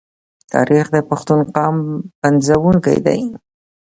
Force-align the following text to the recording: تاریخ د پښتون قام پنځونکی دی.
تاریخ 0.53 0.85
د 0.95 0.97
پښتون 1.09 1.39
قام 1.55 1.75
پنځونکی 2.21 2.97
دی. 3.05 3.21